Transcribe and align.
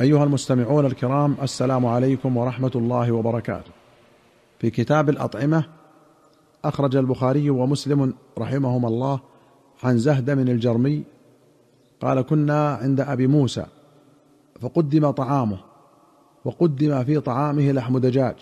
أيها 0.00 0.24
المستمعون 0.24 0.86
الكرام 0.86 1.36
السلام 1.42 1.86
عليكم 1.86 2.36
ورحمة 2.36 2.70
الله 2.74 3.12
وبركاته. 3.12 3.70
في 4.58 4.70
كتاب 4.70 5.08
الأطعمة 5.08 5.64
أخرج 6.64 6.96
البخاري 6.96 7.50
ومسلم 7.50 8.14
رحمهما 8.38 8.88
الله 8.88 9.20
عن 9.82 9.98
زهد 9.98 10.30
من 10.30 10.48
الجرمي 10.48 11.04
قال 12.00 12.20
كنا 12.20 12.74
عند 12.74 13.00
أبي 13.00 13.26
موسى 13.26 13.66
فقدم 14.60 15.10
طعامه 15.10 15.58
وقدم 16.44 17.04
في 17.04 17.20
طعامه 17.20 17.72
لحم 17.72 17.98
دجاج 17.98 18.34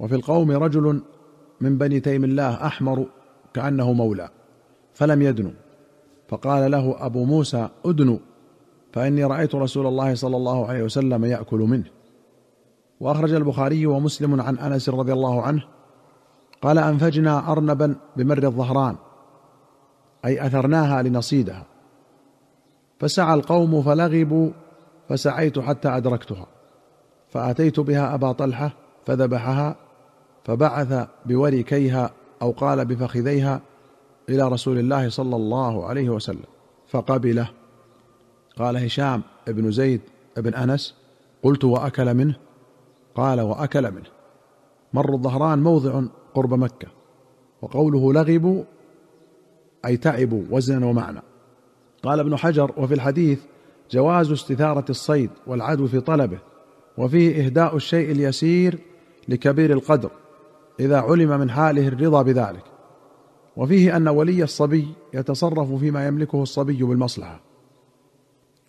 وفي 0.00 0.14
القوم 0.14 0.50
رجل 0.50 1.02
من 1.60 1.78
بني 1.78 2.00
تيم 2.00 2.24
الله 2.24 2.66
أحمر 2.66 3.06
كأنه 3.54 3.92
مولى 3.92 4.28
فلم 4.94 5.22
يدنو 5.22 5.50
فقال 6.28 6.70
له 6.70 7.06
أبو 7.06 7.24
موسى 7.24 7.68
ادنو 7.84 8.18
فإني 8.92 9.24
رأيت 9.24 9.54
رسول 9.54 9.86
الله 9.86 10.14
صلى 10.14 10.36
الله 10.36 10.66
عليه 10.66 10.82
وسلم 10.82 11.24
يأكل 11.24 11.58
منه. 11.58 11.84
وأخرج 13.00 13.32
البخاري 13.32 13.86
ومسلم 13.86 14.40
عن 14.40 14.58
أنس 14.58 14.88
رضي 14.88 15.12
الله 15.12 15.42
عنه 15.42 15.62
قال 16.62 16.78
أنفجنا 16.78 17.52
أرنبا 17.52 17.96
بمر 18.16 18.42
الظهران 18.42 18.96
أي 20.24 20.46
أثرناها 20.46 21.02
لنصيدها. 21.02 21.64
فسعى 22.98 23.34
القوم 23.34 23.82
فلغبوا 23.82 24.50
فسعيت 25.08 25.58
حتى 25.58 25.88
أدركتها. 25.88 26.46
فأتيت 27.30 27.80
بها 27.80 28.14
أبا 28.14 28.32
طلحة 28.32 28.70
فذبحها 29.06 29.76
فبعث 30.44 31.08
بوركيها 31.26 32.10
أو 32.42 32.50
قال 32.50 32.84
بفخذيها 32.84 33.60
إلى 34.28 34.48
رسول 34.48 34.78
الله 34.78 35.08
صلى 35.08 35.36
الله 35.36 35.86
عليه 35.86 36.10
وسلم 36.10 36.44
فقبله. 36.88 37.61
قال 38.56 38.76
هشام 38.76 39.22
بن 39.46 39.70
زيد 39.70 40.00
بن 40.36 40.54
أنس 40.54 40.94
قلت 41.42 41.64
وأكل 41.64 42.14
منه؟ 42.14 42.36
قال 43.14 43.40
وأكل 43.40 43.90
منه. 43.90 44.10
مر 44.92 45.14
الظهران 45.14 45.62
موضع 45.62 46.02
قرب 46.34 46.54
مكة 46.54 46.88
وقوله 47.62 48.12
لغبوا 48.12 48.64
أي 49.84 49.96
تعبوا 49.96 50.42
وزنا 50.50 50.86
ومعنى. 50.86 51.22
قال 52.02 52.20
ابن 52.20 52.36
حجر 52.36 52.72
وفي 52.76 52.94
الحديث 52.94 53.40
جواز 53.90 54.32
استثارة 54.32 54.84
الصيد 54.90 55.30
والعدو 55.46 55.86
في 55.86 56.00
طلبه 56.00 56.38
وفيه 56.98 57.46
إهداء 57.46 57.76
الشيء 57.76 58.10
اليسير 58.10 58.78
لكبير 59.28 59.72
القدر 59.72 60.10
إذا 60.80 61.00
علم 61.00 61.40
من 61.40 61.50
حاله 61.50 61.88
الرضا 61.88 62.22
بذلك. 62.22 62.64
وفيه 63.56 63.96
أن 63.96 64.08
ولي 64.08 64.42
الصبي 64.42 64.88
يتصرف 65.14 65.72
فيما 65.72 66.06
يملكه 66.06 66.42
الصبي 66.42 66.82
بالمصلحة. 66.82 67.51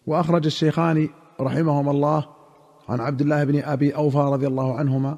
وأخرج 0.07 0.45
الشيخان 0.45 1.09
رحمهما 1.41 1.91
الله 1.91 2.25
عن 2.89 2.99
عبد 2.99 3.21
الله 3.21 3.43
بن 3.43 3.63
أبي 3.63 3.95
أوفى 3.95 4.17
رضي 4.17 4.47
الله 4.47 4.75
عنهما 4.75 5.17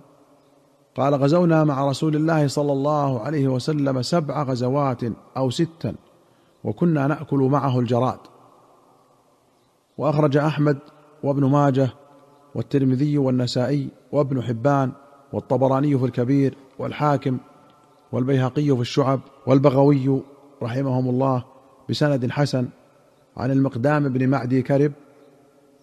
قال 0.95 1.15
غزونا 1.15 1.63
مع 1.63 1.89
رسول 1.89 2.15
الله 2.15 2.47
صلى 2.47 2.71
الله 2.71 3.19
عليه 3.19 3.47
وسلم 3.47 4.01
سبع 4.01 4.43
غزوات 4.43 5.01
أو 5.37 5.49
ستا 5.49 5.95
وكنا 6.63 7.07
نأكل 7.07 7.39
معه 7.39 7.79
الجراد. 7.79 8.19
وأخرج 9.97 10.37
أحمد 10.37 10.77
وابن 11.23 11.45
ماجه 11.45 11.89
والترمذي 12.55 13.17
والنسائي 13.17 13.89
وابن 14.11 14.41
حبان 14.41 14.91
والطبراني 15.33 15.97
في 15.97 16.05
الكبير 16.05 16.57
والحاكم 16.79 17.37
والبيهقي 18.11 18.75
في 18.75 18.81
الشعب 18.81 19.19
والبغوي 19.47 20.21
رحمهم 20.63 21.09
الله 21.09 21.43
بسند 21.89 22.31
حسن 22.31 22.67
عن 23.37 23.51
المقدام 23.51 24.09
بن 24.09 24.29
معدي 24.29 24.61
كرب 24.61 24.91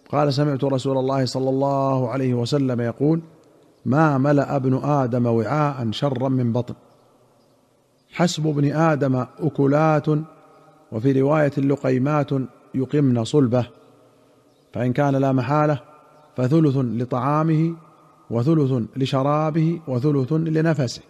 قال 0.09 0.33
سمعت 0.33 0.63
رسول 0.63 0.97
الله 0.97 1.25
صلى 1.25 1.49
الله 1.49 2.09
عليه 2.09 2.33
وسلم 2.33 2.81
يقول 2.81 3.21
ما 3.85 4.17
ملأ 4.17 4.55
ابن 4.55 4.79
آدم 4.83 5.25
وعاء 5.25 5.91
شرا 5.91 6.29
من 6.29 6.53
بطن. 6.53 6.73
حسب 8.11 8.47
ابن 8.47 8.71
آدم 8.71 9.25
أكلات 9.39 10.05
وفي 10.91 11.21
رواية 11.21 11.51
لقيمات 11.57 12.29
يقمن 12.75 13.23
صلبه 13.23 13.67
فإن 14.73 14.93
كان 14.93 15.15
لا 15.15 15.31
محالة 15.31 15.79
فثلث 16.37 16.77
لطعامه 16.77 17.75
وثلث 18.29 18.87
لشرابه 18.95 19.79
وثلث 19.87 20.33
لنفسه. 20.33 21.01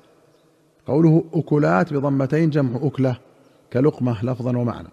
قوله 0.88 1.24
أكلات 1.34 1.94
بضمتين 1.94 2.50
جمع 2.50 2.80
أكلة 2.84 3.18
كلقمة 3.74 4.26
لفظا 4.26 4.58
ومعنى. 4.58 4.88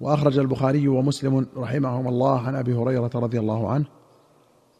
وأخرج 0.00 0.38
البخاري 0.38 0.88
ومسلم 0.88 1.46
رحمهما 1.56 2.08
الله 2.08 2.40
عن 2.40 2.54
أبي 2.54 2.74
هريرة 2.74 3.10
رضي 3.14 3.38
الله 3.38 3.70
عنه 3.70 3.84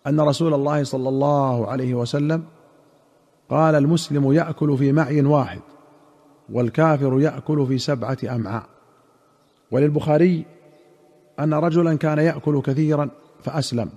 أن 0.07 0.21
رسول 0.21 0.55
الله 0.55 0.85
صلى 0.85 1.09
الله 1.09 1.67
عليه 1.67 1.95
وسلم 1.95 2.45
قال 3.51 3.75
المسلم 3.75 4.33
يأكل 4.33 4.79
في 4.79 4.93
معي 4.93 5.23
واحد 5.23 5.61
والكافر 6.53 7.21
يأكل 7.21 7.67
في 7.67 7.79
سبعة 7.79 8.19
أمعاء. 8.25 8.67
وللبخاري 9.71 10.45
أن 11.41 11.55
رجلا 11.55 11.95
كان 11.95 12.19
يأكل 12.19 12.61
كثيرا 12.61 13.11
فأسلم 13.43 13.91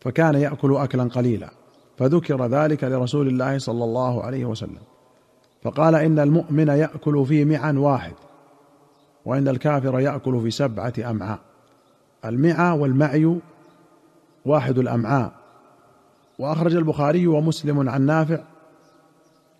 فكان 0.00 0.34
يأكل 0.34 0.76
اكلا 0.76 1.04
قليلا 1.04 1.50
فذكر 1.96 2.46
ذلك 2.46 2.84
لرسول 2.84 3.28
الله 3.28 3.58
صلى 3.58 3.84
الله 3.84 4.22
عليه 4.22 4.44
وسلم 4.44 4.82
فقال 5.62 5.94
إن 5.94 6.18
المؤمن 6.18 6.68
يأكل 6.68 7.26
في 7.26 7.44
معا 7.44 7.72
واحد 7.72 8.14
وإن 9.28 9.48
الكافر 9.48 10.00
يأكل 10.00 10.40
في 10.40 10.50
سبعة 10.50 10.92
أمعاء. 10.98 11.38
المعى 12.24 12.78
والمعي 12.78 13.36
واحد 14.44 14.78
الأمعاء. 14.78 15.32
وأخرج 16.38 16.74
البخاري 16.74 17.26
ومسلم 17.26 17.88
عن 17.88 18.02
نافع 18.02 18.38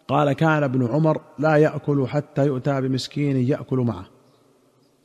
قال 0.09 0.33
كان 0.33 0.63
ابن 0.63 0.87
عمر 0.87 1.21
لا 1.39 1.57
يأكل 1.57 2.07
حتى 2.07 2.47
يؤتى 2.47 2.81
بمسكين 2.81 3.37
يأكل 3.37 3.79
معه. 3.79 4.07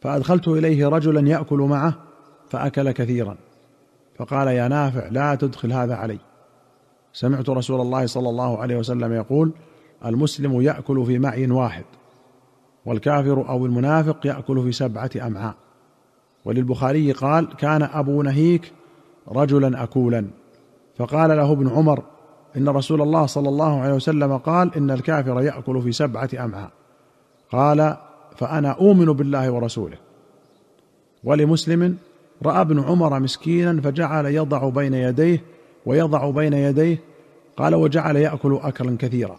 فأدخلت 0.01 0.47
إليه 0.47 0.87
رجلا 0.87 1.29
يأكل 1.29 1.57
معه 1.57 1.95
فأكل 2.49 2.91
كثيرا. 2.91 3.35
فقال 4.15 4.47
يا 4.47 4.67
نافع 4.67 5.07
لا 5.07 5.35
تدخل 5.35 5.73
هذا 5.73 5.95
علي. 5.95 6.19
سمعت 7.13 7.49
رسول 7.49 7.81
الله 7.81 8.05
صلى 8.05 8.29
الله 8.29 8.61
عليه 8.61 8.77
وسلم 8.77 9.13
يقول 9.13 9.51
المسلم 10.05 10.61
يأكل 10.61 11.05
في 11.05 11.19
معي 11.19 11.51
واحد. 11.51 11.85
والكافر 12.85 13.49
أو 13.49 13.65
المنافق 13.65 14.27
يأكل 14.27 14.63
في 14.63 14.71
سبعة 14.71 15.09
أمعاء. 15.21 15.55
وللبخاري 16.45 17.11
قال 17.11 17.55
كان 17.55 17.83
أبو 17.83 18.21
نهيك 18.21 18.71
رجلا 19.27 19.83
اكولا 19.83 20.25
فقال 20.97 21.29
له 21.29 21.51
ابن 21.51 21.69
عمر 21.69 22.03
إن 22.57 22.69
رسول 22.69 23.01
الله 23.01 23.25
صلى 23.25 23.49
الله 23.49 23.81
عليه 23.81 23.93
وسلم 23.93 24.37
قال 24.37 24.75
إن 24.75 24.91
الكافر 24.91 25.41
يأكل 25.41 25.81
في 25.81 25.91
سبعة 25.91 26.29
أمعاء 26.39 26.71
قال 27.51 27.97
فأنا 28.35 28.71
أؤمن 28.71 29.05
بالله 29.05 29.51
ورسوله 29.51 29.97
ولمسلم 31.23 31.97
رأى 32.45 32.61
ابن 32.61 32.79
عمر 32.79 33.19
مسكينا 33.19 33.81
فجعل 33.81 34.25
يضع 34.25 34.69
بين 34.69 34.93
يديه 34.93 35.43
ويضع 35.85 36.29
بين 36.29 36.53
يديه 36.53 36.97
قال 37.57 37.75
وجعل 37.75 38.15
يأكل 38.15 38.59
اكلا 38.61 38.97
كثيرا 38.99 39.37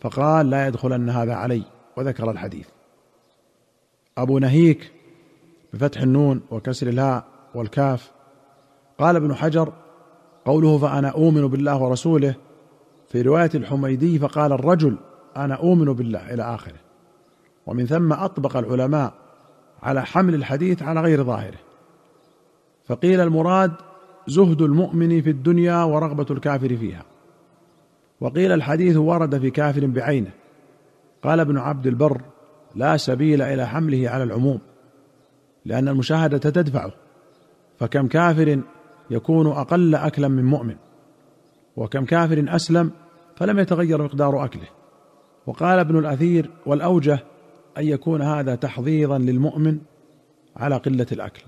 فقال 0.00 0.50
لا 0.50 0.66
يدخلن 0.66 1.10
هذا 1.10 1.34
علي 1.34 1.62
وذكر 1.96 2.30
الحديث. 2.30 2.68
أبو 4.18 4.38
نهيك 4.38 4.92
بفتح 5.72 6.00
النون 6.00 6.40
وكسر 6.50 6.86
الهاء 6.88 7.24
والكاف. 7.54 8.10
قال 8.98 9.16
ابن 9.16 9.34
حجر 9.34 9.72
قوله 10.44 10.78
فأنا 10.78 11.08
أؤمن 11.08 11.46
بالله 11.46 11.82
ورسوله 11.82 12.34
في 13.08 13.22
رواية 13.22 13.50
الحميدي 13.54 14.18
فقال 14.18 14.52
الرجل 14.52 14.96
أنا 15.36 15.54
أؤمن 15.54 15.92
بالله 15.92 16.34
إلى 16.34 16.42
آخره. 16.42 16.78
ومن 17.66 17.86
ثم 17.86 18.12
أطبق 18.12 18.56
العلماء 18.56 19.12
على 19.82 20.04
حمل 20.04 20.34
الحديث 20.34 20.82
على 20.82 21.00
غير 21.00 21.24
ظاهره. 21.24 21.58
فقيل 22.84 23.20
المراد 23.20 23.72
زهد 24.26 24.62
المؤمن 24.62 25.22
في 25.22 25.30
الدنيا 25.30 25.84
ورغبة 25.84 26.26
الكافر 26.30 26.76
فيها. 26.76 27.04
وقيل 28.20 28.52
الحديث 28.52 28.96
ورد 28.96 29.38
في 29.38 29.50
كافر 29.50 29.86
بعينه. 29.86 30.30
قال 31.22 31.40
ابن 31.40 31.58
عبد 31.58 31.86
البر 31.86 32.22
لا 32.74 32.96
سبيل 32.96 33.42
إلى 33.42 33.66
حمله 33.66 34.10
على 34.10 34.24
العموم 34.24 34.58
لأن 35.64 35.88
المشاهدة 35.88 36.38
تدفعه 36.38 36.92
فكم 37.78 38.08
كافر 38.08 38.60
يكون 39.10 39.46
أقل 39.46 39.94
أكلا 39.94 40.28
من 40.28 40.44
مؤمن 40.44 40.76
وكم 41.76 42.04
كافر 42.04 42.44
أسلم 42.48 42.90
فلم 43.36 43.58
يتغير 43.58 44.02
مقدار 44.02 44.44
أكله. 44.44 44.68
وقال 45.46 45.78
ابن 45.78 45.98
الأثير 45.98 46.50
والأوجه 46.66 47.18
أن 47.78 47.84
يكون 47.86 48.22
هذا 48.22 48.54
تحضيضا 48.54 49.18
للمؤمن 49.18 49.78
على 50.56 50.76
قلة 50.76 51.06
الأكل. 51.12 51.42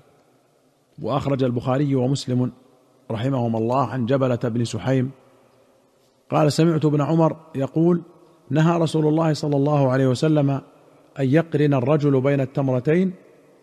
وأخرج 1.02 1.44
البخاري 1.44 1.94
ومسلم 1.94 2.52
رحمهما 3.10 3.58
الله 3.58 3.86
عن 3.86 4.06
جبلة 4.06 4.38
بن 4.44 4.64
سحيم 4.64 5.10
قال 6.30 6.52
سمعت 6.52 6.84
ابن 6.84 7.00
عمر 7.00 7.36
يقول 7.54 8.02
نهى 8.50 8.78
رسول 8.78 9.06
الله 9.06 9.32
صلى 9.32 9.56
الله 9.56 9.90
عليه 9.90 10.06
وسلم 10.06 10.50
أن 11.20 11.28
يقرن 11.28 11.74
الرجل 11.74 12.20
بين 12.20 12.40
التمرتين 12.40 13.12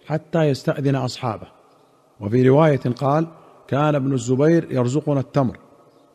حتى 0.05 0.39
يستأذن 0.43 0.95
أصحابه. 0.95 1.47
وفي 2.19 2.49
رواية 2.49 2.79
قال 2.79 3.27
كان 3.67 3.95
ابن 3.95 4.13
الزبير 4.13 4.67
يرزقنا 4.71 5.19
التمر 5.19 5.57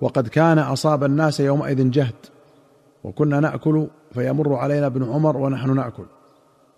وقد 0.01 0.29
كان 0.29 0.59
أصاب 0.59 1.05
الناس 1.05 1.41
يومئذ 1.41 1.91
جهد 1.91 2.15
وكنا 3.05 3.41
نأكل 3.41 3.87
فيمر 4.13 4.55
علينا 4.55 4.87
ابن 4.87 5.13
عمر 5.13 5.37
ونحن 5.37 5.75
نأكل. 5.75 6.05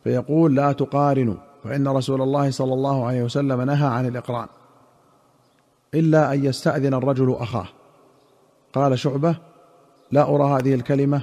فيقول 0.04 0.56
لا 0.56 0.72
تقارنوا 0.72 1.34
فإن 1.64 1.88
رسول 1.88 2.22
الله 2.22 2.50
صلى 2.50 2.74
الله 2.74 3.06
عليه 3.06 3.22
وسلم 3.22 3.60
نهى 3.60 3.86
عن 3.86 4.06
الإقران. 4.06 4.48
إلا 5.94 6.32
أن 6.32 6.44
يستأذن 6.44 6.94
الرجل 6.94 7.36
أخاه. 7.38 7.66
قال 8.72 8.98
شعبة 8.98 9.36
لا 10.10 10.34
أرى 10.34 10.44
هذه 10.44 10.74
الكلمة 10.74 11.22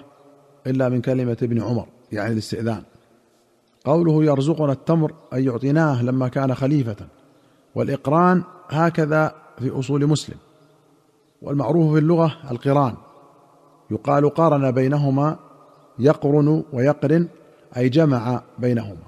إلا 0.68 0.90
من 0.90 1.02
كلمة 1.02 1.38
ابن 1.42 1.62
عمر 1.62 1.86
يعني 2.12 2.34
الاستئذان. 2.34 2.84
قوله 3.86 4.24
يرزقنا 4.24 4.72
التمر 4.72 5.14
أي 5.34 5.46
يعطيناه 5.46 6.04
لما 6.04 6.28
كان 6.28 6.56
خليفة. 6.56 6.96
والإقران 7.76 8.44
هكذا 8.70 9.36
في 9.60 9.80
أصول 9.80 10.08
مسلم. 10.08 10.38
والمعروف 11.42 11.94
في 11.94 12.00
اللغة 12.00 12.38
القران. 12.52 12.94
يقال 13.92 14.30
قارن 14.30 14.72
بينهما 14.72 15.40
يقرن 16.00 16.64
ويقرن 16.74 17.28
أي 17.78 17.90
جمع 17.90 18.42
بينهما. 18.60 19.06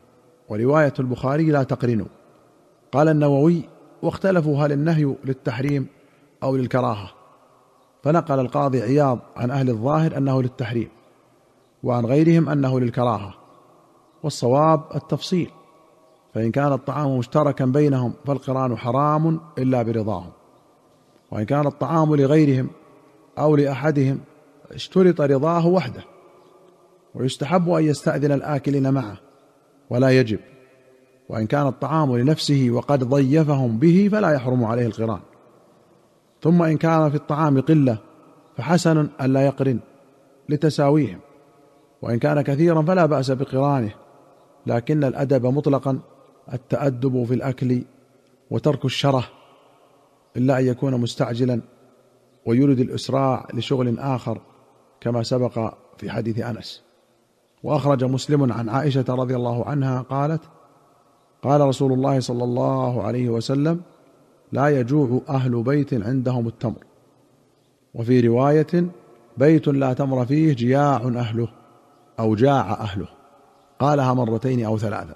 ورواية 0.49 0.93
البخاري 0.99 1.51
لا 1.51 1.63
تقرنوا 1.63 2.07
قال 2.91 3.07
النووي 3.07 3.61
واختلفوا 4.01 4.65
هل 4.65 4.71
النهي 4.71 5.15
للتحريم 5.25 5.87
أو 6.43 6.55
للكراهة. 6.55 7.11
فنقل 8.03 8.39
القاضي 8.39 8.81
عياض 8.81 9.19
عن 9.35 9.51
أهل 9.51 9.69
الظاهر 9.69 10.17
أنه 10.17 10.41
للتحريم. 10.41 10.89
وعن 11.87 12.05
غيرهم 12.05 12.49
أنه 12.49 12.79
للكراهة 12.79 13.33
والصواب 14.23 14.81
التفصيل 14.95 15.49
فإن 16.33 16.51
كان 16.51 16.73
الطعام 16.73 17.17
مشتركا 17.17 17.65
بينهم 17.65 18.13
فالقرآن 18.25 18.77
حرام 18.77 19.39
إلا 19.57 19.81
برضاهم 19.81 20.31
وإن 21.31 21.43
كان 21.43 21.67
الطعام 21.67 22.15
لغيرهم 22.15 22.69
أو 23.39 23.55
لأحدهم 23.55 24.19
اشترط 24.71 25.21
رضاه 25.21 25.67
وحده 25.67 26.03
ويستحب 27.15 27.69
أن 27.69 27.83
يستأذن 27.83 28.31
الآكلين 28.31 28.93
معه 28.93 29.17
ولا 29.89 30.09
يجب 30.09 30.39
وإن 31.29 31.47
كان 31.47 31.67
الطعام 31.67 32.17
لنفسه 32.17 32.67
وقد 32.71 33.03
ضيفهم 33.03 33.79
به 33.79 34.09
فلا 34.11 34.31
يحرم 34.31 34.65
عليه 34.65 34.85
القرآن 34.85 35.19
ثم 36.41 36.63
إن 36.63 36.77
كان 36.77 37.09
في 37.09 37.15
الطعام 37.15 37.61
قلة 37.61 37.97
فحسن 38.57 39.09
الا 39.21 39.45
يقرن 39.45 39.79
لتساويهم. 40.49 41.19
وإن 42.01 42.19
كان 42.19 42.41
كثيرا 42.41 42.81
فلا 42.81 43.05
بأس 43.05 43.31
بقرانه 43.31 43.91
لكن 44.67 45.03
الأدب 45.03 45.45
مطلقا 45.45 45.99
التأدب 46.53 47.23
في 47.23 47.33
الأكل 47.33 47.81
وترك 48.51 48.85
الشره 48.85 49.23
إلا 50.37 50.59
أن 50.59 50.67
يكون 50.67 51.01
مستعجلا 51.01 51.61
ويرد 52.45 52.79
الإسراع 52.79 53.47
لشغل 53.53 53.99
آخر 53.99 54.41
كما 55.01 55.23
سبق 55.23 55.73
في 55.97 56.09
حديث 56.09 56.39
أنس. 56.39 56.83
وأخرج 57.63 58.03
مسلم 58.03 58.53
عن 58.53 58.69
عائشة 58.69 59.05
رضي 59.09 59.35
الله 59.35 59.65
عنها 59.65 60.01
قالت 60.01 60.41
قال 61.41 61.61
رسول 61.61 61.93
الله 61.93 62.19
صلى 62.19 62.43
الله 62.43 63.03
عليه 63.03 63.29
وسلم 63.29 63.81
لا 64.51 64.79
يجوع 64.79 65.21
أهل 65.29 65.63
بيت 65.63 65.93
عندهم 65.93 66.47
التمر. 66.47 66.83
وفي 67.93 68.19
رواية 68.19 68.85
بيت 69.37 69.67
لا 69.67 69.93
تمر 69.93 70.25
فيه 70.25 70.53
جياع 70.53 70.95
أهله. 70.95 71.47
أو 72.19 72.35
جاع 72.35 72.71
أهله. 72.73 73.07
قالها 73.79 74.13
مرتين 74.13 74.65
أو 74.65 74.77
ثلاثا 74.77 75.15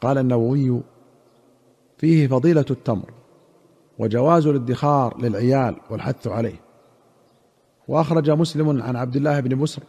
قال 0.00 0.18
النووي 0.18 0.80
فيه 1.98 2.28
فضيلة 2.28 2.64
التمر 2.70 3.10
وجواز 3.98 4.46
الادخار 4.46 5.20
للعيال 5.20 5.76
والحث 5.90 6.26
عليه. 6.26 6.60
وأخرج 7.88 8.30
مسلم 8.30 8.82
عن 8.82 8.96
عبد 8.96 9.16
الله 9.16 9.40
بن 9.40 9.56
مسر 9.56 9.82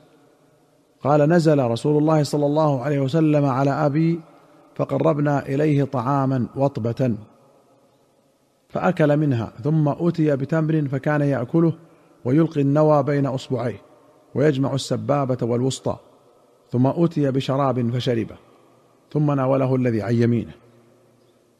قال 1.04 1.30
نزل 1.30 1.60
رسول 1.60 1.98
الله 1.98 2.24
صلى 2.24 2.46
الله 2.46 2.82
عليه 2.82 3.00
وسلم 3.00 3.46
على 3.46 3.72
أبي 3.72 4.20
فقربنا 4.76 5.46
إليه 5.46 5.84
طعاما 5.84 6.48
وطبة 6.56 7.16
فأكل 8.70 9.18
منها 9.18 9.52
ثم 9.64 9.88
أتي 9.88 10.36
بتمر 10.36 10.88
فكان 10.88 11.22
يأكله 11.22 11.74
ويلقي 12.26 12.62
النوى 12.62 13.04
بين 13.04 13.26
أصبعيه. 13.26 13.82
ويجمع 14.36 14.74
السبابة 14.74 15.38
والوسطى 15.42 15.98
ثم 16.72 16.88
أتي 16.88 17.32
بشراب 17.32 17.92
فشربه 17.92 18.36
ثم 19.12 19.32
ناوله 19.32 19.76
الذي 19.76 20.02
عن 20.02 20.14
يمينه. 20.14 20.54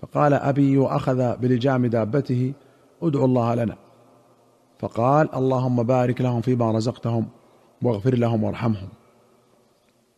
فقال 0.02 0.34
أبي 0.34 0.78
واخذ 0.78 1.38
بلجام 1.38 1.86
دابته 1.86 2.54
ادعوا 3.02 3.26
الله 3.26 3.56
لنا. 3.56 3.78
فقال 4.80 5.36
اللهم 5.36 5.84
بارك 5.84 6.22
لهم 6.22 6.42
فيما 6.42 6.72
رزقتهم 6.72 7.28
واغفر 7.82 8.16
لهم 8.16 8.44
وارحمهم. 8.44 8.90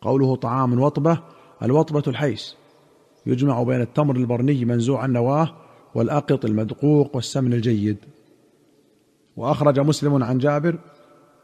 قوله 0.02 0.36
طعام 0.36 0.82
وطبة 0.82 1.20
الوطبة 1.64 2.04
الحيس. 2.08 2.56
يجمع 3.26 3.64
بين 3.64 3.82
التمر 3.82 4.16
البرني 4.16 4.66
منزوع 4.66 5.06
النواه 5.06 5.50
والأقط 5.96 6.46
المدقوق 6.46 7.16
والسمن 7.16 7.54
الجيد. 7.54 7.98
وأخرج 9.38 9.80
مسلم 9.80 10.24
عن 10.24 10.38
جابر 10.38 10.80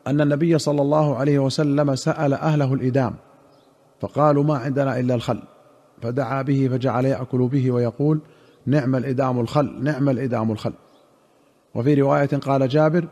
أن 0.08 0.22
النبي 0.22 0.58
صلى 0.58 0.82
الله 0.82 1.16
عليه 1.16 1.40
وسلم 1.40 1.96
سأل 1.96 2.34
أهله 2.34 2.74
الإدام 2.74 3.14
فقالوا 4.02 4.44
ما 4.44 4.58
عندنا 4.58 5.00
إلا 5.00 5.16
الخل. 5.16 5.40
فدعا 6.02 6.42
به 6.42 6.70
فجعل 6.72 7.06
يأكل 7.06 7.48
به 7.48 7.72
ويقول 7.72 8.20
نعم 8.66 8.96
الإدام 8.96 9.40
الخل 9.40 9.84
نعم 9.84 10.10
الإدام 10.10 10.52
الخل. 10.52 10.74
وفي 11.76 11.94
رواية 11.94 12.26
قال 12.26 12.68
جابر 12.68 13.08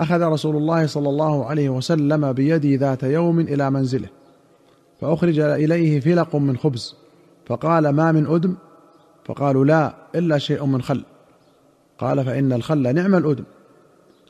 أخذ 0.00 0.22
رسول 0.22 0.56
الله 0.56 0.86
صلى 0.86 1.08
الله 1.08 1.46
عليه 1.46 1.68
وسلم 1.68 2.32
بيدي 2.32 2.76
ذات 2.76 3.02
يوم 3.02 3.40
إلى 3.40 3.70
منزله 3.70 4.08
فأخرج 5.00 5.38
إليه 5.38 6.00
فلق 6.00 6.36
من 6.36 6.56
خبز 6.56 6.94
فقال 7.46 7.88
ما 7.88 8.12
من 8.12 8.26
أدم؟ 8.26 8.54
فقالوا 9.24 9.64
لا 9.64 9.94
إلا 10.14 10.38
شيء 10.38 10.64
من 10.66 10.82
خل. 10.82 11.04
قال 11.98 12.24
فإن 12.24 12.52
الخل 12.52 12.94
نعم 12.94 13.14
الأدم. 13.14 13.44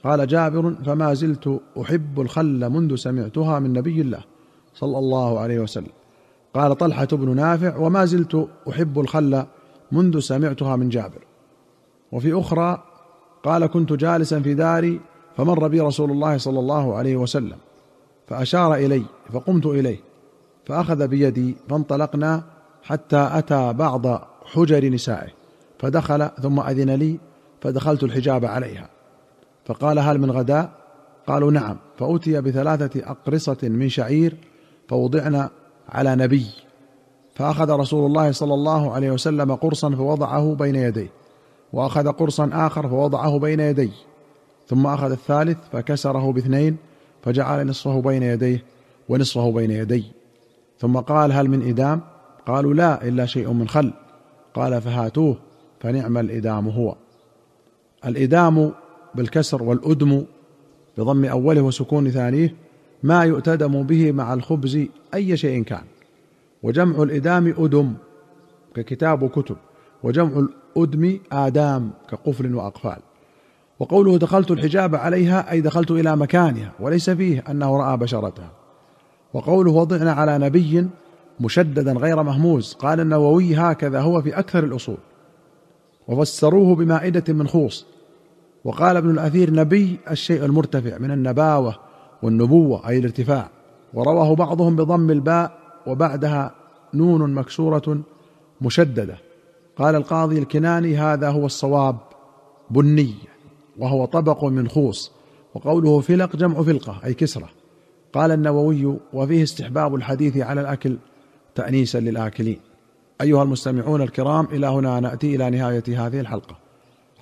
قال 0.05 0.27
جابر 0.27 0.75
فما 0.87 1.15
زلت 1.15 1.61
أحب 1.81 2.21
الخل 2.21 2.71
منذ 2.71 2.97
سمعتها 2.97 3.59
من 3.59 3.73
نبي 3.73 4.01
الله 4.01 4.25
صلى 4.75 4.99
الله 4.99 5.39
عليه 5.41 5.59
وسلم. 5.61 5.93
قال 6.55 6.79
طلحة 6.79 7.09
بن 7.12 7.37
نافع 7.37 7.77
وما 7.77 8.05
زلت 8.05 8.49
أحب 8.69 9.01
الخل 9.01 9.45
منذ 9.93 10.19
سمعتها 10.19 10.77
من 10.77 10.89
جابر. 10.89 11.25
وفي 12.12 12.41
أخرى 12.41 12.83
قال 13.43 13.67
كنت 13.67 13.93
جالسا 13.93 14.41
في 14.41 14.55
داري 14.55 15.01
فمر 15.37 15.69
بي 15.69 15.81
رسول 15.81 16.11
الله 16.11 16.39
صلى 16.39 16.58
الله 16.61 16.94
عليه 16.94 17.17
وسلم 17.17 17.56
فأشار 18.27 18.75
إلي 18.75 19.03
فقمت 19.32 19.67
إليه 19.67 19.99
فأخذ 20.67 21.08
بيدي 21.08 21.56
فانطلقنا 21.69 22.43
حتى 22.82 23.29
أتى 23.32 23.73
بعض 23.73 24.06
حجر 24.44 24.89
نسائه 24.89 25.29
فدخل 25.79 26.29
ثم 26.43 26.61
أذن 26.61 26.91
لي 26.91 27.19
فدخلت 27.61 28.03
الحجاب 28.03 28.44
عليها. 28.44 28.94
فقال 29.65 29.99
هل 29.99 30.19
من 30.19 30.31
غداء؟ 30.31 30.71
قالوا 31.27 31.51
نعم. 31.51 31.77
فأتي 31.99 32.41
بثلاثة 32.41 33.11
أقرصة 33.11 33.56
من 33.63 33.89
شعير 33.89 34.37
فوضعنا 34.89 35.51
على 35.89 36.17
نبي. 36.17 36.47
فأخذ 37.35 37.71
رسول 37.71 38.06
الله 38.06 38.33
صلى 38.33 38.55
الله 38.55 38.93
عليه 38.93 39.11
وسلم 39.11 39.55
قرصا 39.55 39.91
فوضعه 39.91 40.55
بين 40.55 40.77
يديه 40.77 41.09
وأخذ 41.73 42.13
قرصا 42.13 42.51
آخر 42.53 42.89
فوضعه 42.89 43.39
بين 43.39 43.61
يديه. 43.61 43.93
ثم 44.69 44.87
أخذ 44.87 45.11
الثالث 45.11 45.59
فكسره 45.73 46.33
باثنين 46.33 46.77
فجعل 47.23 47.67
نصفه 47.67 48.01
بين 48.01 48.23
يديه 48.23 48.65
ونصفه 49.09 49.53
بين 49.53 49.71
يدي. 49.71 50.05
ثم 50.79 50.97
قال 50.97 51.33
هل 51.33 51.49
من 51.49 51.69
إدام؟ 51.69 52.01
قالوا 52.47 52.75
لا 52.75 53.09
إلا 53.09 53.27
شيء 53.27 53.53
من 53.53 53.69
خل. 53.69 53.93
قال 54.55 54.83
فهاتوه 54.83 55.37
فنعم 55.81 56.19
الإدام 56.19 56.69
هو. 56.69 56.94
الإدام 58.06 58.73
بالكسر 59.15 59.63
والأدم 59.63 60.25
بضم 60.99 61.25
أوله 61.25 61.63
وسكون 61.63 62.11
ثانية 62.11 62.55
ما 63.03 63.25
يؤتدم 63.25 63.83
به 63.83 64.13
مع 64.13 64.35
الخبز 64.35 64.87
أي 65.15 65.37
شيء 65.37 65.63
كان. 65.63 65.83
وجمع 66.63 67.03
الإدام 67.03 67.55
أدم 67.59 67.93
ككتاب 68.75 69.23
وكتب 69.23 69.56
وجمع 70.03 70.47
الأدم 70.77 71.19
آدام 71.33 71.91
كقفل 72.11 72.55
وأقفال. 72.55 72.99
وقوله 73.79 74.19
دخلت 74.19 74.51
الحجاب 74.51 74.94
عليها 74.94 75.51
أي 75.51 75.61
دخلت 75.61 75.91
إلى 75.91 76.17
مكانها 76.17 76.73
وليس 76.81 77.11
فيه 77.11 77.44
أنه 77.51 77.77
رأى 77.77 77.97
بشرتها. 77.97 78.51
وقوله 79.35 79.73
وضعنا 79.73 80.13
على 80.13 80.39
نبي 80.39 80.87
مشددا 81.41 81.93
غير 81.93 82.23
مهموز 82.23 82.75
قال 82.75 83.01
النووي 83.01 83.55
هكذا 83.55 84.01
هو 84.01 84.23
في 84.23 84.39
أكثر 84.39 84.65
الأصول. 84.65 84.99
وفسروه 86.09 86.75
بمائدة 86.77 87.35
من 87.35 87.47
خوص 87.49 87.94
وقال 88.65 88.97
ابن 88.97 89.11
الأثير 89.11 89.53
نبي 89.53 89.99
الشيء 90.11 90.44
المرتفع 90.44 90.99
من 90.99 91.11
النباوة 91.11 91.77
والنبوة 92.23 92.89
أي 92.89 92.99
الارتفاع. 92.99 93.51
ورواه 93.94 94.35
بعضهم 94.35 94.77
بضم 94.77 95.11
الباء 95.11 95.59
وبعدها 95.87 96.55
نون 96.94 97.35
مكسورة 97.35 97.99
مشددة. 98.61 99.17
قال 99.77 99.94
القاضي 99.94 100.39
الكناني 100.39 100.97
هذا 100.97 101.31
هو 101.31 101.47
الصواب 101.47 101.97
بني 102.71 103.15
وهو 103.79 104.05
طبق 104.05 104.44
من 104.44 104.69
خوص 104.69 105.13
وقوله 105.55 106.01
فلق 106.01 106.37
جمع 106.37 106.63
فلقة 106.63 107.01
أي 107.05 107.15
كسرة. 107.15 107.49
قال 108.13 108.31
النووي 108.31 108.97
وفيه 109.13 109.43
استحباب 109.43 109.94
الحديث 109.94 110.37
على 110.37 110.61
الأكل 110.61 110.97
تانيسا 111.55 111.99
للآكلين. 111.99 112.61
أيها 113.21 113.43
المستمعون 113.43 114.03
الكرام 114.03 114.44
إلى 114.53 114.67
هنا 114.67 115.01
نأتي 115.01 115.37
إلى 115.37 115.51
نهاية 115.51 116.06
هذه 116.06 116.21
الحلقة. 116.21 116.64